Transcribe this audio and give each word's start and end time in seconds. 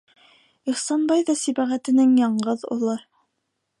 Ихсанбай 0.71 1.21
ҙа 1.29 1.35
Сибәғәтенең 1.41 2.17
яңғыҙ 2.23 2.65
улы. 2.77 2.97